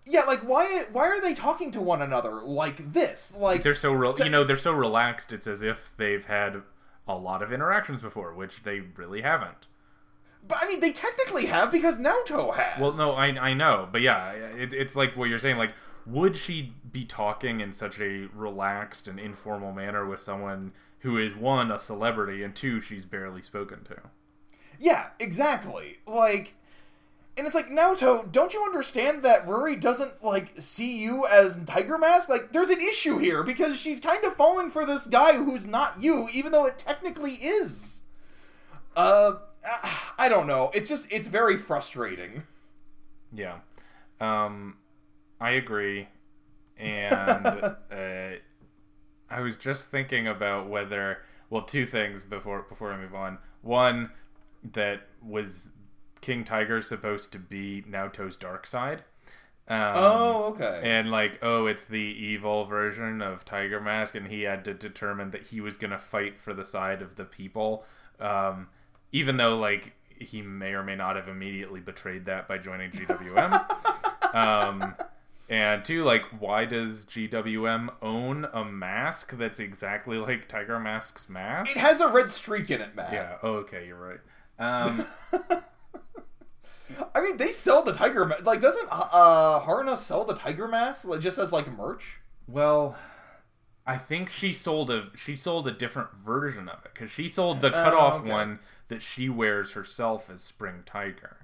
[0.05, 3.35] Yeah, like why why are they talking to one another like this?
[3.37, 5.31] Like They're so re- to- you know they're so relaxed.
[5.31, 6.61] It's as if they've had
[7.07, 9.67] a lot of interactions before, which they really haven't.
[10.47, 12.79] but I mean they technically have because Naoto has.
[12.79, 15.57] Well, no, I I know, but yeah, it, it's like what you're saying.
[15.57, 15.73] Like,
[16.05, 21.35] would she be talking in such a relaxed and informal manner with someone who is
[21.35, 23.95] one a celebrity and two she's barely spoken to?
[24.79, 25.97] yeah, exactly.
[26.07, 26.55] Like
[27.37, 31.97] and it's like Naoto, don't you understand that Ruri doesn't like see you as Tiger
[31.97, 32.29] Mask?
[32.29, 36.01] Like there's an issue here because she's kind of falling for this guy who's not
[36.01, 38.01] you even though it technically is.
[38.95, 39.33] Uh
[40.17, 40.71] I don't know.
[40.73, 42.43] It's just it's very frustrating.
[43.31, 43.59] Yeah,
[44.19, 44.77] um,
[45.39, 46.07] I agree,
[46.77, 47.75] and uh,
[49.29, 51.19] I was just thinking about whether
[51.49, 53.37] well, two things before before I move on.
[53.61, 54.11] One
[54.73, 55.69] that was
[56.23, 59.03] King Tiger supposed to be Naoto's dark side.
[59.67, 60.81] Um, Oh, okay.
[60.83, 65.31] and like oh it's the evil version of tiger mask and he had to determine
[65.31, 67.85] that he was gonna fight for the side of the people
[68.19, 68.67] um,
[69.13, 73.53] even though like he may or may not have immediately betrayed that by joining gwm
[74.35, 74.95] um,
[75.47, 81.71] and two like why does gwm own a mask that's exactly like tiger mask's mask
[81.71, 83.13] It has a red streak in it, Matt.
[83.13, 84.19] yeah oh, okay you're right
[84.59, 85.05] um,
[87.15, 88.45] I mean, they sell the tiger mask.
[88.45, 92.19] Like, doesn't uh Haruna sell the tiger mask like, just as like merch?
[92.47, 92.97] Well,
[93.85, 97.61] I think she sold a she sold a different version of it because she sold
[97.61, 98.31] the cutoff okay.
[98.31, 101.37] one that she wears herself as Spring Tiger.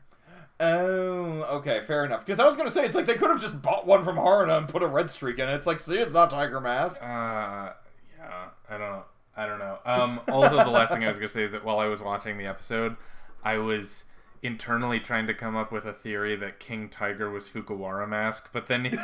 [0.62, 2.26] Oh, okay, fair enough.
[2.26, 4.58] Because I was gonna say it's like they could have just bought one from Haruna
[4.58, 5.54] and put a red streak in it.
[5.54, 7.02] It's like, see, it's not tiger mask.
[7.02, 7.72] Uh,
[8.18, 9.04] yeah, I don't know.
[9.38, 9.80] I don't know.
[9.86, 12.38] Um, also, the last thing I was gonna say is that while I was watching
[12.38, 12.98] the episode,
[13.44, 14.04] I was
[14.44, 18.68] internally trying to come up with a theory that King Tiger was Fukuwarai mask, but
[18.68, 18.98] then,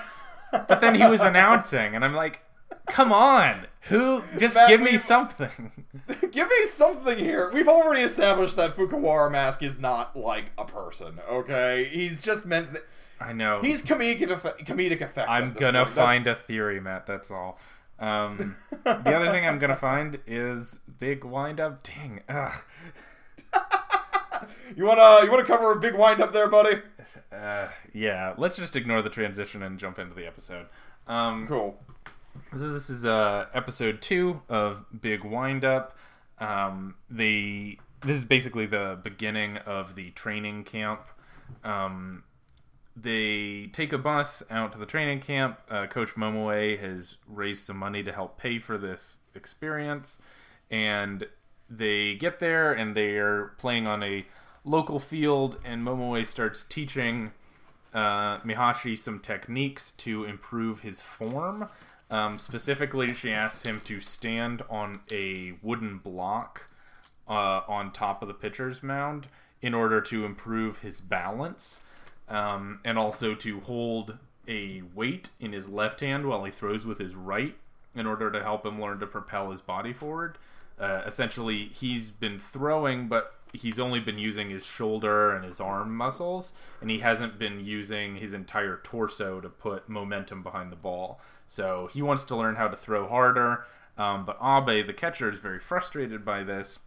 [0.52, 2.42] but then he was announcing, and I'm like,
[2.88, 4.24] come on, who?
[4.38, 5.72] Just Matt, give me something.
[6.32, 7.50] Give me something here.
[7.54, 11.20] We've already established that Fukuwarai mask is not like a person.
[11.30, 12.70] Okay, he's just meant.
[13.20, 13.62] I know.
[13.62, 14.66] He's comedic effect.
[14.66, 15.30] Comedic effect.
[15.30, 15.96] I'm gonna point.
[15.96, 17.08] That's- find a theory, Matt.
[17.08, 17.58] That's all.
[17.98, 21.82] Um, the other thing I'm gonna find is big wind up.
[21.84, 22.22] Dang.
[22.28, 22.54] Ugh.
[24.76, 26.82] You wanna you wanna cover a big wind up there, buddy?
[27.32, 28.34] Uh, yeah.
[28.38, 30.68] Let's just ignore the transition and jump into the episode.
[31.08, 31.78] Um, Cool.
[32.54, 35.98] this is, this is uh, episode two of Big Wind Up.
[36.40, 41.02] Um, they this is basically the beginning of the training camp.
[41.64, 42.24] Um,
[42.96, 45.60] they take a bus out to the training camp.
[45.70, 50.20] Uh, Coach Momoe has raised some money to help pay for this experience,
[50.72, 51.28] and
[51.70, 54.26] they get there and they are playing on a
[54.66, 55.58] local field.
[55.64, 57.32] And Momoe starts teaching
[57.94, 61.70] uh, Mihashi some techniques to improve his form.
[62.12, 66.68] Um, specifically, she asks him to stand on a wooden block
[67.28, 69.28] uh, on top of the pitcher's mound
[69.62, 71.80] in order to improve his balance,
[72.30, 77.00] um, and also to hold a weight in his left hand while he throws with
[77.00, 77.56] his right
[77.96, 80.38] in order to help him learn to propel his body forward.
[80.78, 85.96] Uh, essentially, he's been throwing, but he's only been using his shoulder and his arm
[85.96, 91.20] muscles, and he hasn't been using his entire torso to put momentum behind the ball.
[91.48, 93.66] So he wants to learn how to throw harder.
[93.98, 96.80] Um, but Abe, the catcher, is very frustrated by this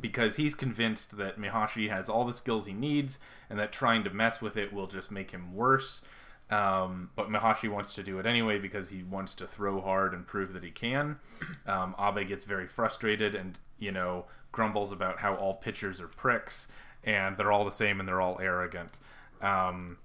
[0.00, 3.18] because he's convinced that Mihashi has all the skills he needs
[3.50, 6.02] and that trying to mess with it will just make him worse.
[6.50, 10.26] Um, but Mihashi wants to do it anyway because he wants to throw hard and
[10.26, 11.18] prove that he can.
[11.66, 16.68] Um, Abe gets very frustrated and, you know, grumbles about how all pitchers are pricks
[17.04, 18.98] and they're all the same and they're all arrogant.
[19.40, 19.98] Um,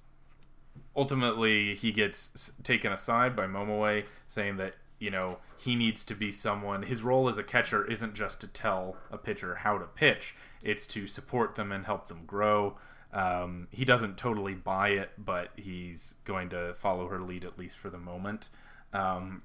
[0.96, 6.32] ultimately, he gets taken aside by Momoe, saying that you know he needs to be
[6.32, 6.84] someone.
[6.84, 10.88] His role as a catcher isn't just to tell a pitcher how to pitch; it's
[10.88, 12.78] to support them and help them grow.
[13.14, 17.78] Um, he doesn't totally buy it, but he's going to follow her lead at least
[17.78, 18.50] for the moment.
[18.92, 19.44] Um,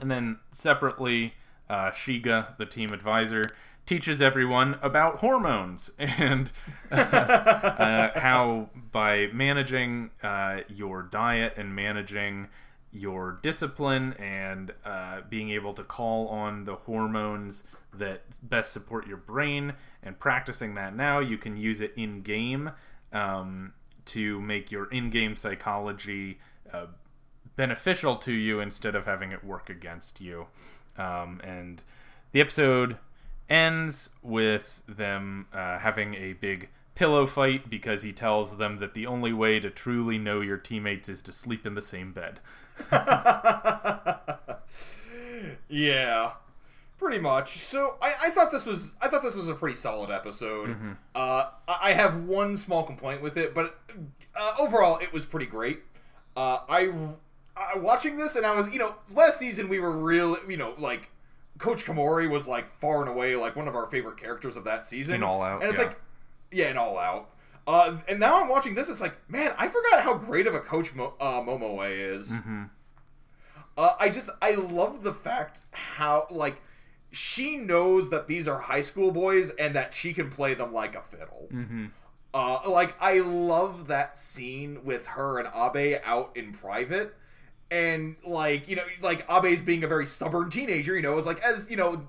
[0.00, 1.34] and then separately,
[1.68, 3.50] uh, Shiga, the team advisor,
[3.86, 6.52] teaches everyone about hormones and
[6.90, 12.48] uh, how by managing uh, your diet and managing
[12.92, 19.16] your discipline and uh, being able to call on the hormones that best support your
[19.16, 22.70] brain and practicing that now, you can use it in game
[23.12, 23.72] um,
[24.04, 26.38] to make your in game psychology
[26.72, 26.86] uh,
[27.56, 30.46] beneficial to you instead of having it work against you.
[30.98, 31.82] Um, and
[32.32, 32.98] the episode
[33.48, 39.06] ends with them uh, having a big pillow fight because he tells them that the
[39.06, 42.40] only way to truly know your teammates is to sleep in the same bed.
[45.68, 46.32] yeah,
[46.98, 47.58] pretty much.
[47.58, 50.76] So I, I thought this was I thought this was a pretty solid episode.
[51.14, 53.78] Uh, I I have one small complaint with it, but
[54.34, 55.80] uh, overall it was pretty great.
[56.36, 56.92] Uh, I,
[57.74, 60.74] I watching this and I was you know last season we were real you know
[60.78, 61.10] like
[61.58, 64.86] Coach Kamori was like far and away like one of our favorite characters of that
[64.86, 65.16] season.
[65.16, 65.86] In All Out, and it's yeah.
[65.86, 66.00] like
[66.50, 67.30] yeah, in All Out.
[67.66, 68.88] Uh, and now I'm watching this.
[68.88, 72.32] It's like, man, I forgot how great of a coach Mo- uh, Momoe is.
[73.76, 76.62] Uh, I just I love the fact how like
[77.12, 80.94] she knows that these are high school boys and that she can play them like
[80.94, 81.48] a fiddle.
[81.52, 81.86] Mm-hmm.
[82.34, 87.14] Uh, like I love that scene with her and Abe out in private,
[87.70, 90.94] and like you know like Abe's being a very stubborn teenager.
[90.94, 92.06] You know, it's like as you know.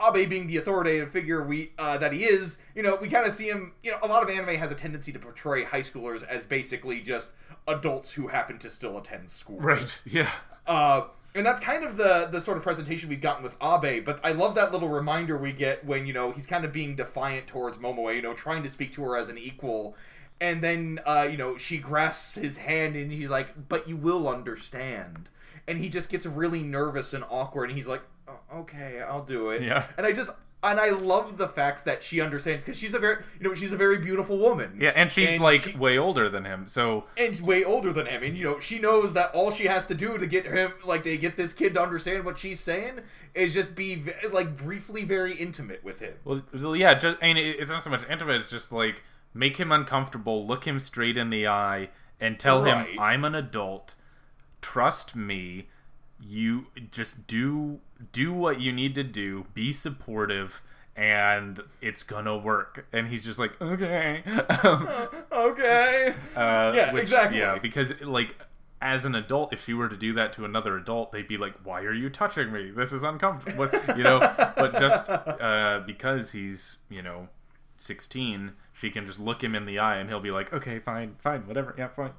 [0.00, 3.32] Abe being the authoritative figure we uh, that he is, you know, we kind of
[3.32, 3.72] see him.
[3.84, 7.00] You know, a lot of anime has a tendency to portray high schoolers as basically
[7.00, 7.30] just
[7.68, 9.60] adults who happen to still attend school.
[9.60, 10.30] Right yeah.
[10.66, 11.02] Uh,
[11.34, 14.04] and that's kind of the the sort of presentation we've gotten with Abe.
[14.04, 16.94] But I love that little reminder we get when you know he's kind of being
[16.94, 19.96] defiant towards Momoe, you know, trying to speak to her as an equal,
[20.42, 24.28] and then uh, you know she grasps his hand and he's like, "But you will
[24.28, 25.28] understand,"
[25.68, 29.50] and he just gets really nervous and awkward, and he's like, "Oh, "Okay, I'll do
[29.50, 29.86] it." Yeah.
[29.96, 30.30] and I just.
[30.64, 33.72] And I love the fact that she understands because she's a very, you know, she's
[33.72, 34.78] a very beautiful woman.
[34.80, 38.06] Yeah, and she's And like she- way older than him, so and way older than
[38.06, 40.72] him and you know she knows that all she has to do to get him
[40.84, 43.00] like to get this kid to understand what she's saying
[43.34, 47.68] is just be like briefly very intimate with him Well, yeah, just I mean, it's
[47.68, 48.40] not so much intimate.
[48.42, 49.02] It's just like
[49.34, 51.88] make him uncomfortable, look him straight in the eye,
[52.20, 52.86] and tell Right.
[52.88, 53.94] him, "I'm an adult.
[54.60, 55.68] Trust me.
[56.20, 57.80] You just do
[58.12, 59.46] do what you need to do.
[59.54, 60.62] Be supportive."
[60.94, 64.22] And it's gonna work, and he's just like, okay,
[64.62, 64.86] Um,
[65.32, 67.38] okay uh, Yeah, which- exactly.
[67.38, 68.36] Yeah, because like
[68.82, 71.54] as an adult, if she were to do that to another adult, they'd be like,
[71.64, 72.70] "Why are you touching me?
[72.72, 74.18] This is uncomfortable." But, you know,
[74.56, 77.28] but just uh, because he's you know
[77.78, 81.16] sixteen, she can just look him in the eye, and he'll be like, "Okay, fine,
[81.18, 82.12] fine, whatever, yeah, fine."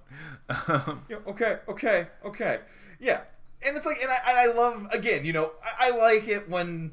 [0.50, 2.60] Um, Yeah, okay okay okay
[3.00, 3.22] yeah
[3.66, 6.50] and it's like and i, and I love again you know I, I like it
[6.50, 6.92] when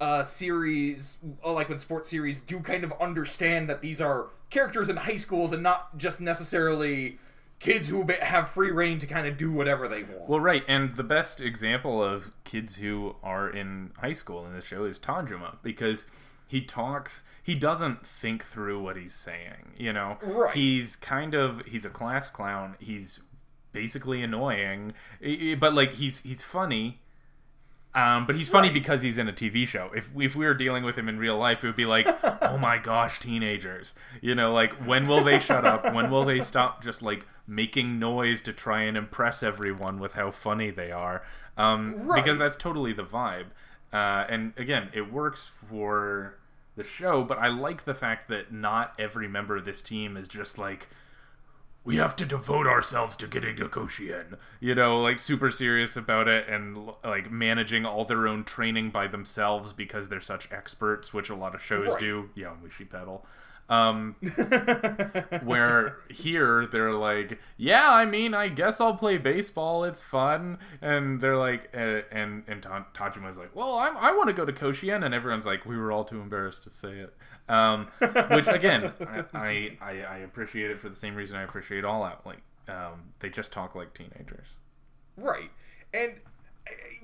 [0.00, 4.88] uh series uh, like when sports series do kind of understand that these are characters
[4.88, 7.18] in high schools and not just necessarily
[7.58, 10.28] kids who have free reign to kind of do whatever they want.
[10.28, 14.60] Well, right, and the best example of kids who are in high school in the
[14.60, 16.04] show is Tajima because
[16.52, 17.22] he talks.
[17.42, 19.72] He doesn't think through what he's saying.
[19.78, 20.54] You know, Right.
[20.54, 22.76] he's kind of he's a class clown.
[22.78, 23.20] He's
[23.72, 24.92] basically annoying,
[25.58, 27.00] but like he's he's funny.
[27.94, 28.74] Um, but he's funny Right.
[28.74, 29.90] because he's in a TV show.
[29.94, 32.06] If if we were dealing with him in real life, it would be like,
[32.42, 33.94] oh my gosh, teenagers.
[34.20, 35.92] You know, like when will they shut up?
[35.94, 40.30] When will they stop just like making noise to try and impress everyone with how
[40.30, 41.22] funny they are?
[41.56, 42.22] Um, Right.
[42.22, 43.46] Because that's totally the vibe.
[43.92, 46.38] Uh, and again, it works for
[46.76, 50.26] the show, but I like the fact that not every member of this team is
[50.28, 50.88] just like,
[51.84, 54.38] we have to devote ourselves to getting to Koshien.
[54.60, 59.08] You know, like super serious about it and like managing all their own training by
[59.08, 61.98] themselves because they're such experts, which a lot of shows Right.
[61.98, 62.30] do.
[62.36, 63.26] Yeah, Yowamushi Pedal.
[63.68, 64.16] Um,
[65.44, 69.84] where here they're like, yeah, I mean, I guess I'll play baseball.
[69.84, 74.28] It's fun, and they're like, uh, and and Ta- Tajima's like, well, I'm, I want
[74.28, 77.14] to go to Koshien, and everyone's like, we were all too embarrassed to say it.
[77.48, 77.88] Um,
[78.30, 82.02] which again, I, I I I appreciate it for the same reason I appreciate All
[82.04, 82.26] Out.
[82.26, 84.48] Like, um, they just talk like teenagers.
[85.16, 85.50] Right.
[85.94, 86.14] And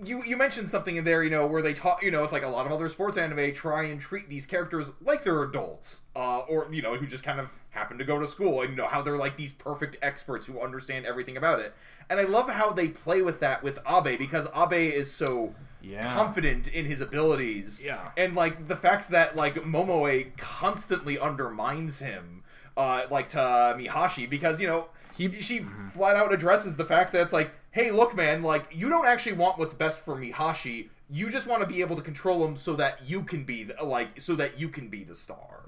[0.04, 2.44] you you mentioned something in there, you know, where they talk, you know, it's like
[2.44, 6.40] a lot of other sports anime try and treat these characters like they're adults, uh,
[6.48, 8.86] or you know, who just kind of happen to go to school, and you know
[8.86, 11.74] how they're like these perfect experts who understand everything about it.
[12.08, 16.14] And I love how they play with that with Abe because Abe is so Yeah.
[16.14, 17.80] confident in his abilities.
[17.80, 18.10] Yeah.
[18.16, 22.44] And like the fact that like Momoe constantly undermines him,
[22.76, 23.38] uh, like to
[23.76, 24.86] Mihashi because you know
[25.18, 25.60] He- she
[25.92, 29.34] flat out addresses the fact that it's like, hey, look, man, like you don't actually
[29.36, 30.88] want what's best for Mihashi.
[31.10, 33.82] You just want to be able to control him so that you can be the,
[33.84, 35.60] like so that you can be the star.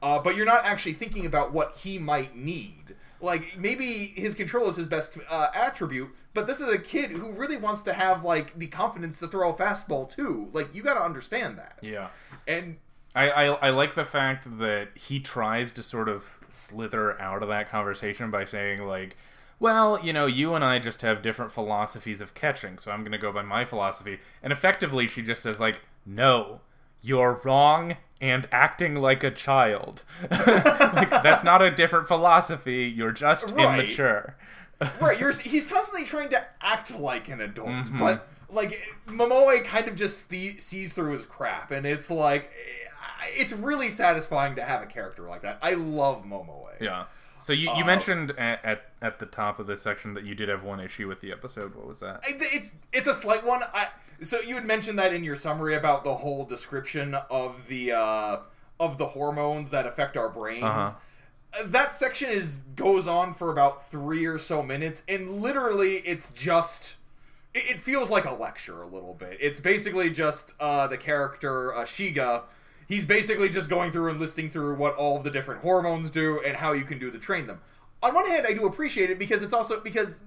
[0.00, 2.94] Uh, but you're not actually thinking about what he might need.
[3.20, 7.32] Like maybe his control is his best uh, attribute, but this is a kid who
[7.32, 10.48] really wants to have like the confidence to throw a fastball too.
[10.52, 11.78] Like you got to understand that.
[11.82, 12.08] Yeah.
[12.46, 12.76] And
[13.16, 17.48] I, I, I like the fact that he tries to sort of slither out of
[17.48, 19.16] that conversation by saying like
[19.60, 23.12] well you know you and i just have different philosophies of catching so i'm going
[23.12, 26.60] to go by my philosophy and effectively she just says like no
[27.02, 33.50] you're wrong and acting like a child like that's not a different philosophy you're just
[33.52, 33.80] Right.
[33.80, 34.36] immature
[35.00, 37.98] right, you're he's constantly trying to act like an adult, Mm-hmm.
[37.98, 42.50] but like Momoe kind of just the, sees through his crap, and it's like
[43.26, 45.58] it's really satisfying to have a character like that.
[45.62, 46.66] I love Momoe.
[46.80, 47.04] yeah
[47.40, 50.34] so you, you Uh, mentioned at, at, at the top of this section that you
[50.34, 53.44] did have one issue with the episode what was that It, it, it's a slight
[53.46, 53.62] one.
[53.72, 53.88] I,
[54.22, 58.38] so you had mentioned that in your summary about the whole description of the uh,
[58.80, 60.64] of the hormones that affect our brains.
[60.64, 60.92] Uh-huh.
[61.52, 66.30] Uh, That section is goes on for about three or so minutes, and literally, it's
[66.30, 66.96] just.
[67.54, 69.38] It, it feels like a lecture a little bit.
[69.40, 72.42] It's basically just uh, the character uh, Shiga.
[72.88, 76.40] He's basically just going through and listing through what all of the different hormones do
[76.40, 77.60] and how you can do to train them.
[78.02, 80.20] On one hand, I do appreciate it because it's also because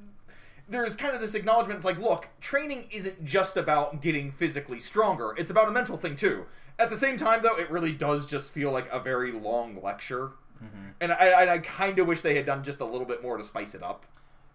[0.70, 5.34] there's kind of this acknowledgement it's like look training isn't just about getting physically stronger.
[5.38, 6.46] It's about a mental thing too.
[6.78, 10.34] At the same time though it really does just feel like a very long lecture.
[10.64, 10.90] Mm-hmm.
[11.02, 13.38] And i, I, I kind of wish they had done just a little bit more
[13.38, 14.06] to spice it up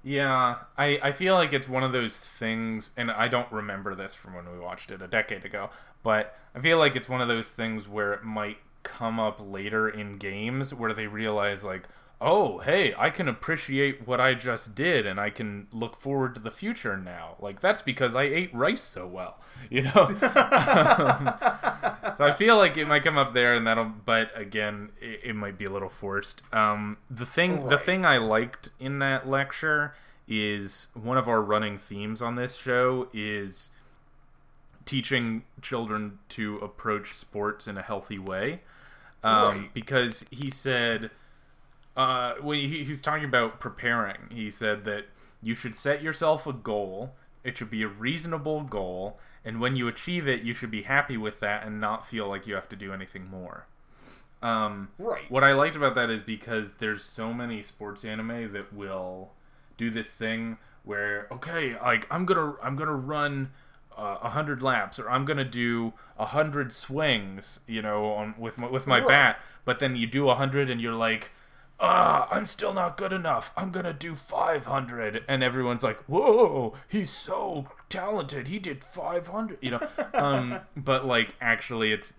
[0.08, 4.14] Yeah, I, I feel like it's one of those things, and I don't remember this
[4.14, 5.70] from when we watched it a decade ago,
[6.04, 9.88] but I feel like it's one of those things where it might come up later
[9.88, 11.88] in games where they realize, like,
[12.20, 16.40] oh, hey, I can appreciate what I just did, and I can look forward to
[16.40, 17.36] the future now.
[17.40, 19.38] Like, that's because I ate rice so well,
[19.70, 19.92] you know?
[19.92, 20.16] so
[22.24, 23.92] I feel like it might come up there, and that'll.
[24.04, 26.42] But again, it, it might be a little forced.
[26.52, 29.94] Um, the thing, the thing I liked in that lecture
[30.28, 33.70] is one of our running themes on this show is
[34.84, 38.60] teaching children to approach sports in a healthy way.
[39.22, 39.74] Um, Right.
[39.74, 41.10] Because he said,
[41.96, 45.06] uh, when he, he was talking about preparing, he said that
[45.42, 47.14] you should set yourself a goal.
[47.44, 51.16] It should be a reasonable goal, and when you achieve it, you should be happy
[51.16, 53.66] with that and not feel like you have to do anything more.
[54.42, 58.72] Um, right what I liked about that is because there's so many sports anime that
[58.72, 59.30] will
[59.78, 63.50] do this thing where okay, like I'm gonna I'm gonna run
[63.96, 68.58] uh, a hundred laps or I'm gonna do a hundred swings, you know, on with
[68.58, 69.08] my, with my Right.
[69.08, 71.30] bat, but then you do a hundred and you're like.
[71.78, 73.52] Ah, I'm still not good enough.
[73.56, 78.48] I'm gonna do 500, and everyone's like, "Whoa, he's so talented.
[78.48, 82.14] He did 500." You know, um, but like actually, it's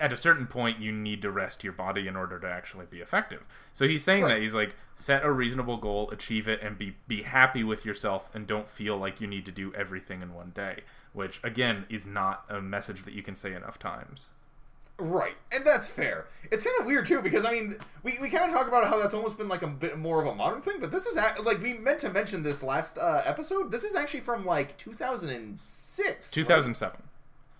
[0.00, 3.00] at a certain point you need to rest your body in order to actually be
[3.00, 3.44] effective.
[3.74, 4.34] So he's saying Right.
[4.34, 8.30] that he's like set a reasonable goal, achieve it, and be be happy with yourself,
[8.32, 10.80] and don't feel like you need to do everything in one day.
[11.12, 14.28] Which again is not a message that you can say enough times.
[14.98, 16.26] Right, and that's fair.
[16.50, 18.98] It's kind of weird too because I mean, we, we kind of talk about how
[18.98, 21.44] that's almost been like a bit more of a modern thing, but this is act-
[21.44, 23.70] like we meant to mention this last uh, episode.
[23.70, 27.02] This is actually from like 2006, 2007.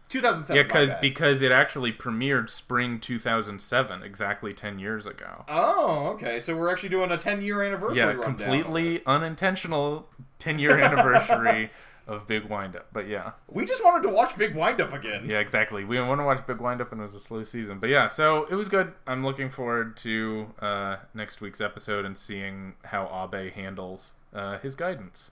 [0.08, 0.56] 2007.
[0.56, 5.44] Yeah, because because it actually premiered spring 2007, exactly 10 years ago.
[5.48, 7.98] oh, okay, so we're actually doing a 10 year anniversary.
[7.98, 10.08] Yeah, completely unintentional
[10.38, 11.70] 10 year anniversary
[12.08, 12.86] of Big Windup.
[12.92, 15.26] But yeah, We just wanted to watch Big Windup again.
[15.28, 15.84] yeah, exactly.
[15.84, 17.78] We want to watch Big Windup, and it was a slow season.
[17.78, 18.92] But yeah, so it was good.
[19.06, 24.74] I'm looking forward to uh, next week's episode and seeing how Abe handles uh, his
[24.74, 25.30] guidance.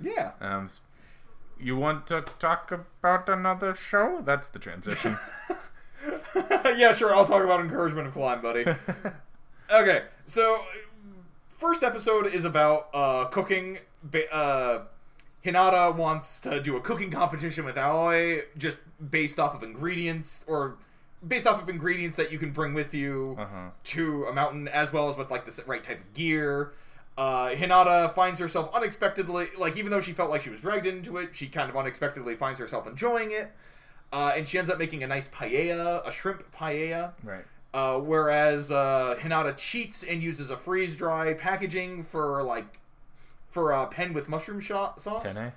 [0.00, 0.32] Yeah.
[0.40, 0.80] Um, s-
[1.60, 4.20] you want to talk about another show?
[4.24, 5.16] That's the transition.
[6.76, 7.14] yeah, sure.
[7.14, 8.64] I'll talk about encouragement of climb, buddy.
[9.72, 10.64] okay, so
[11.58, 13.78] first episode is about uh, cooking.
[14.02, 14.82] Ba- uh,
[15.44, 18.78] Hinata wants to do a cooking competition with Aoi, just
[19.10, 20.76] based off of ingredients or
[21.26, 23.70] based off of ingredients that you can bring with you Uh-huh.
[23.84, 26.72] to a mountain, as well as with like the right type of gear.
[27.16, 31.18] Uh, Hinata finds herself unexpectedly, like even though she felt like she was dragged into
[31.18, 33.52] it, she kind of unexpectedly finds herself enjoying it.
[34.12, 37.12] Uh, and she ends up making a nice paella, a shrimp paella.
[37.22, 37.44] right.
[37.72, 42.78] Uh, whereas uh, Hinata cheats and uses a freeze dry packaging for like
[43.54, 45.32] for a pen with mushroom sho- sauce.
[45.32, 45.52] Penne?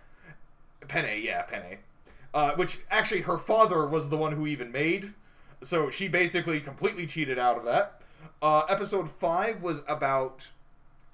[0.87, 1.79] Penne, yeah, penne.
[2.33, 5.13] Uh, which actually her father was the one who even made.
[5.63, 8.01] So she basically completely cheated out of that.
[8.41, 10.51] Uh, episode five was about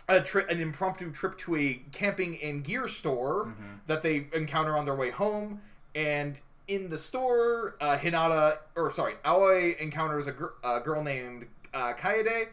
[0.10, 3.54] a tri- an impromptu trip to a camping and gear store
[3.88, 5.62] that they encounter on their way home,
[5.96, 11.46] and in the store, uh, Hinata or sorry, Aoi encounters a, gr- a girl named
[11.74, 12.48] uh, Kaede,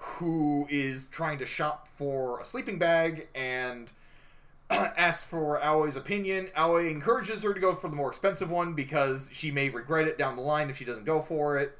[0.00, 3.92] who is trying to shop for a sleeping bag and
[4.70, 6.48] asks for Aoi's opinion.
[6.56, 10.16] Aoi encourages her to go for the more expensive one because she may regret it
[10.16, 11.76] down the line if she doesn't go for it.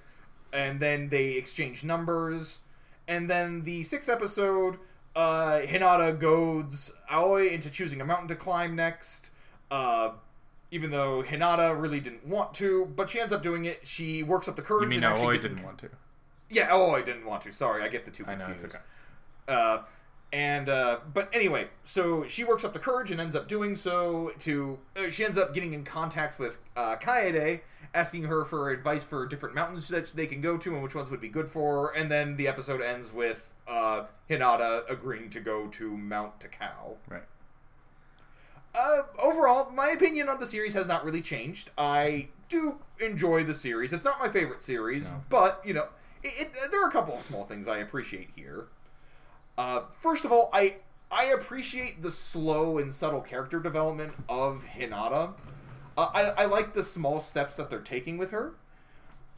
[0.53, 2.61] And then they exchange numbers.
[3.09, 4.77] And then the sixth episode,
[5.17, 9.31] uh, Hinata goads Aoi into choosing a mountain to climb next.
[9.71, 10.11] Uh,
[10.73, 13.87] even though Hinata really didn't want to, but she ends up doing it.
[13.87, 15.89] She works up the courage You mean and Aoi didn't want to?
[16.51, 17.53] Yeah, oh, I didn't want to.
[17.53, 18.61] Sorry, I get the two I confused.
[18.63, 18.85] know, it's okay.
[19.49, 19.83] Uh,
[20.33, 24.33] and uh, but anyway, so she works up the courage and ends up doing so.
[24.41, 27.61] To uh, she ends up getting in contact with uh, Kaede,
[27.95, 31.11] asking her for advice for different mountains that they can go to and which ones
[31.11, 31.95] would be good for her.
[31.95, 36.97] And then the episode ends with uh, Hinata agreeing to go to Mount Takao.
[37.09, 37.23] Right.
[38.73, 41.71] Uh, overall, my opinion on the series has not really changed.
[41.77, 43.93] I do enjoy the series.
[43.93, 45.23] It's not my favorite series, No.
[45.29, 45.89] but you know,
[46.23, 48.69] it, it, there are a couple of small things I appreciate here.
[49.59, 50.77] Uh, first of all, I
[51.11, 55.35] I appreciate the slow and subtle character development of Hinata.
[55.97, 58.55] Uh, I I like the small steps that they're taking with her.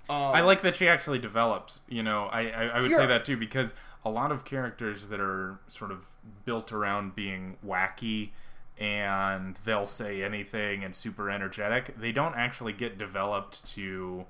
[0.09, 1.81] Um, I like that she actually develops.
[1.89, 2.99] You know, I I, I would Yeah.
[2.99, 3.75] say that too because
[4.05, 6.09] a lot of characters that are sort of
[6.45, 8.31] built around being wacky
[8.79, 14.27] and they'll say anything and super energetic, they don't actually get developed to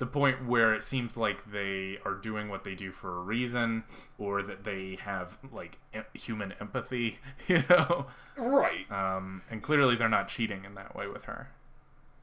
[0.00, 3.84] the point where it seems like they are doing what they do for a reason
[4.18, 5.78] or that they have like
[6.14, 8.06] human empathy, you know.
[8.36, 8.90] right.
[8.90, 11.50] Um, and clearly they're not cheating in that way with her.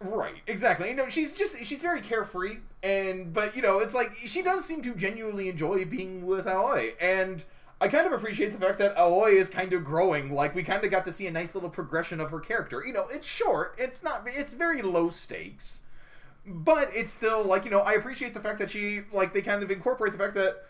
[0.01, 0.89] Right, exactly.
[0.89, 4.65] You know, she's just she's very carefree, and but you know, it's like she does
[4.65, 7.43] seem to genuinely enjoy being with Aoi, and
[7.79, 10.33] I kind of appreciate the fact that Aoi is kind of growing.
[10.33, 12.83] Like we kind of got to see a nice little progression of her character.
[12.85, 15.81] You know, it's short, it's not, it's very low stakes,
[16.47, 19.61] but it's still like you know, I appreciate the fact that she like they kind
[19.61, 20.63] of incorporate the fact that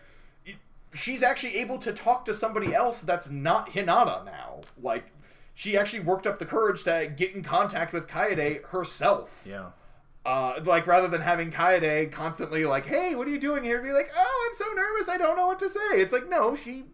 [0.94, 5.12] she's actually able to talk to somebody else that's not Hinata now, like.
[5.54, 9.44] She actually worked up the courage to get in contact with Kaede herself.
[9.44, 9.70] Yeah.
[10.24, 13.90] Uh, like rather than having Kaede constantly like, "Hey, what are you doing here?" Be
[13.90, 16.84] like, "Oh, I'm so nervous, I don't know what to say." It's like, no, she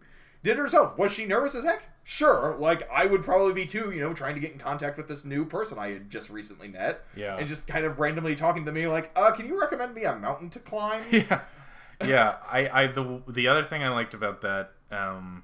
[0.45, 0.97] did it herself.
[0.97, 1.83] Was she nervous as heck?
[2.03, 2.55] Sure.
[2.57, 3.91] Like I would probably be too.
[3.91, 6.67] You know, trying to get in contact with this new person I had just recently
[6.69, 7.03] met.
[7.15, 7.37] Yeah.
[7.37, 10.15] And just kind of randomly talking to me like, "Uh, can you recommend me a
[10.15, 11.41] mountain to climb?" yeah
[12.05, 15.43] yeah i i the the other thing i liked about that um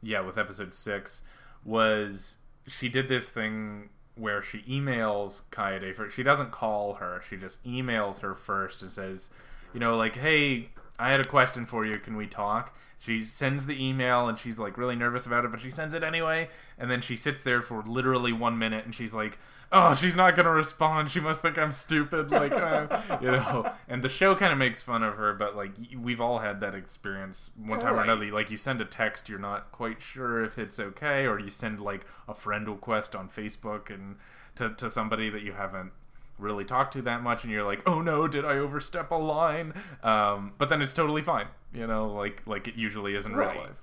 [0.00, 1.22] yeah with episode six
[1.64, 2.36] was
[2.68, 7.62] she did this thing where she emails Kaede for she doesn't call her she just
[7.64, 9.30] emails her first and says
[9.74, 11.98] you know like hey I had a question for you.
[11.98, 12.74] Can we talk?
[13.00, 16.02] She sends the email and she's like really nervous about it, but she sends it
[16.02, 16.48] anyway.
[16.76, 19.38] And then she sits there for literally one minute and she's like,
[19.70, 21.10] "Oh, she's not gonna respond.
[21.10, 23.70] She must think I'm stupid." Like, uh, you know.
[23.86, 26.74] And the show kind of makes fun of her, but like we've all had that
[26.74, 28.32] experience one time or another.
[28.32, 31.80] Like you send a text, you're not quite sure if it's okay, or you send
[31.80, 34.16] like a friend request on Facebook and
[34.56, 35.92] to to somebody that you haven't
[36.36, 39.74] really talked to that much and you're like oh no did i overstep a line
[40.04, 43.52] um, but then it's totally fine you know like like it usually is in Right.
[43.54, 43.82] real life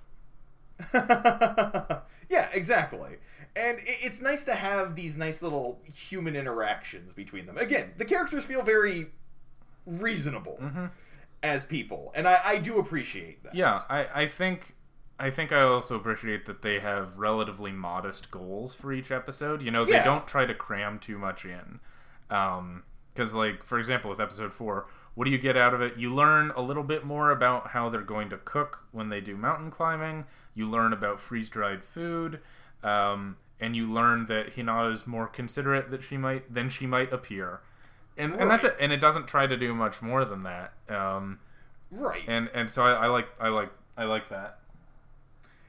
[2.29, 3.17] yeah, exactly.
[3.55, 7.57] And it's nice to have these nice little human interactions between them.
[7.57, 9.07] Again, the characters feel very
[9.85, 10.59] reasonable
[11.43, 13.53] as people, and I, I do appreciate that.
[13.53, 14.73] yeah i i think
[15.19, 19.69] i think i also appreciate that they have relatively modest goals for each episode you
[19.69, 20.03] know they Yeah.
[20.03, 21.79] don't try to cram too much in
[22.31, 22.81] um
[23.13, 26.13] because like for example with episode four what do you get out of it you
[26.13, 29.71] learn a little bit more about how they're going to cook when they do mountain
[29.71, 32.39] climbing you learn about freeze-dried food
[32.83, 37.11] um, and you learn that hinata is more considerate that she might than she might
[37.11, 37.61] appear
[38.17, 41.39] and, and that's it and it doesn't try to do much more than that um,
[41.91, 42.23] Right.
[42.27, 44.59] and and so I, I like I like I like that.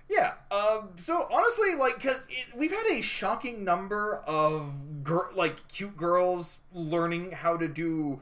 [0.09, 0.34] Yeah.
[0.51, 0.90] Um.
[0.97, 6.59] So honestly, like, cause it, we've had a shocking number of gir- like cute girls
[6.72, 8.20] learning how to do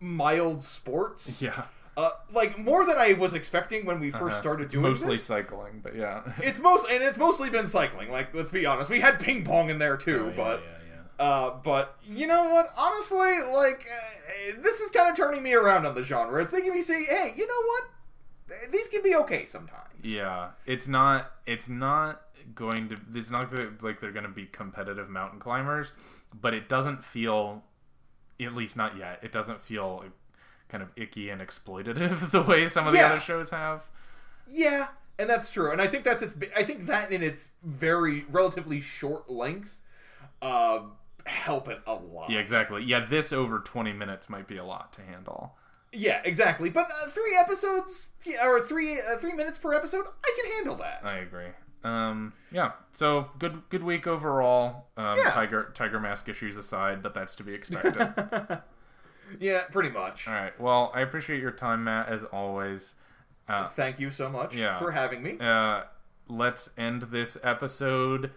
[0.00, 1.40] mild sports.
[1.42, 1.64] Yeah,
[1.96, 5.24] Uh, like more than I was expecting when we 1st started doing mostly this.
[5.24, 8.10] cycling, but yeah, It's most and it's mostly been cycling.
[8.10, 10.60] Like, let's be honest, we had ping pong in there too, Oh, yeah, but.
[10.62, 10.68] yeah,
[11.18, 11.24] yeah.
[11.24, 12.70] Uh, but you know what?
[12.76, 16.42] Honestly, like uh, this is kind of turning me around on the genre.
[16.42, 18.70] It's making me say, "Hey, you know what?
[18.70, 21.32] These can be okay sometimes." Yeah, it's not.
[21.46, 22.20] It's not
[22.54, 22.96] going to.
[23.14, 23.50] It's not
[23.82, 25.92] like they're going to be competitive mountain climbers,
[26.38, 27.64] but it doesn't feel,
[28.40, 29.20] at least not yet.
[29.22, 30.04] It doesn't feel
[30.68, 33.06] kind of icky and exploitative the way some of the Yeah.
[33.12, 33.84] other shows have.
[34.48, 35.70] Yeah, and that's true.
[35.70, 36.34] And I think that's its.
[36.56, 39.78] I think that in its very relatively short length,
[40.42, 40.80] uh,
[41.24, 42.30] help it a lot.
[42.30, 42.82] Yeah, exactly.
[42.84, 45.54] Yeah, this over twenty minutes might be a lot to handle.
[45.92, 46.68] Yeah, exactly.
[46.68, 50.74] But uh, three episodes, yeah, or three uh, three minutes per episode, I can handle
[50.76, 51.00] that.
[51.04, 51.48] I agree.
[51.84, 52.72] Um, yeah.
[52.92, 54.86] So good, good week overall.
[54.96, 55.30] Um, Yeah.
[55.30, 58.08] Tiger, Tiger Mask issues aside, but that's to be expected.
[59.40, 60.26] yeah, pretty much.
[60.26, 60.58] All right.
[60.60, 62.94] Well, I appreciate your time, Matt, as always.
[63.48, 64.78] Uh, Thank you so much Yeah.
[64.78, 65.38] for having me.
[65.38, 65.82] uh,
[66.28, 68.32] let's end this episode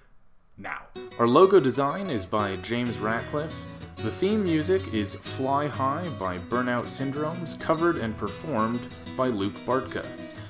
[0.57, 0.81] now.
[1.17, 3.55] Our logo design is by James Ratcliffe.
[3.97, 8.81] The theme music is Fly High by Burnout Syndromes, covered and performed
[9.17, 10.05] by Luke Bartka.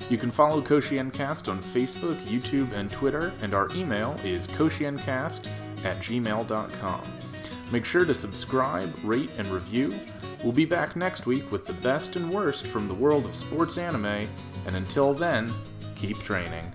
[0.09, 5.47] You can follow Koshiencast on Facebook, YouTube, and Twitter, and our email is koshiencast
[5.85, 7.01] at gmail.com.
[7.71, 9.93] Make sure to subscribe, rate, and review.
[10.43, 13.77] We'll be back next week with the best and worst from the world of sports
[13.77, 14.27] anime,
[14.65, 15.53] and until then,
[15.95, 16.71] keep training.